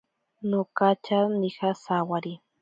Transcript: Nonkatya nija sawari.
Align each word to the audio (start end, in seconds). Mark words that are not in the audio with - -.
Nonkatya 0.49 1.19
nija 1.39 1.69
sawari. 1.83 2.33